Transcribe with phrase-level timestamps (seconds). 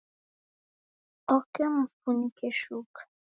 [1.35, 3.01] Oke mufunike shuka